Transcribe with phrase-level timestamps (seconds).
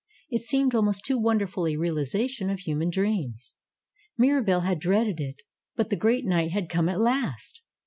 [0.31, 3.53] It seemed almost too wonderful a realization of human dreams.
[4.17, 5.43] Mirabelle had dreaded it;
[5.75, 7.61] but the great night had come at last!